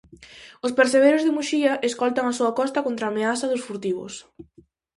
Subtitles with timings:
[0.65, 4.13] Os percebeiros de Muxía escoltan a súa Costa contra a ameaza dos furtivos.